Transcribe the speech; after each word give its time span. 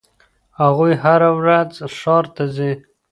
هغوی 0.61 0.93
هره 1.03 1.29
ورځ 1.39 1.71
ښار 1.97 2.25
ته 2.35 2.43
ځي. 2.55 2.71